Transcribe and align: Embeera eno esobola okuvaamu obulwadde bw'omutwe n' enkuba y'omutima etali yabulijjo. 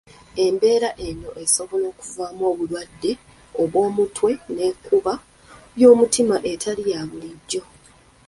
Embeera 0.45 0.89
eno 1.07 1.29
esobola 1.43 1.85
okuvaamu 1.93 2.43
obulwadde 2.51 3.11
bw'omutwe 3.71 4.31
n' 4.53 4.63
enkuba 4.67 5.13
y'omutima 5.81 6.35
etali 6.51 6.83
yabulijjo. 6.93 7.63